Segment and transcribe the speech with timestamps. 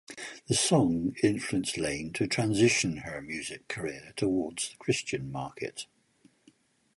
[0.47, 5.85] The song influenced Lane to transition her music career towards the Christian market.